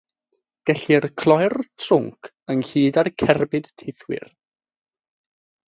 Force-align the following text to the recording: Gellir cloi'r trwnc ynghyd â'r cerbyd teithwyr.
Gellir 0.69 1.05
cloi'r 1.23 1.55
trwnc 1.83 2.31
ynghyd 2.55 2.99
â'r 3.03 3.11
cerbyd 3.25 3.69
teithwyr. 3.83 4.27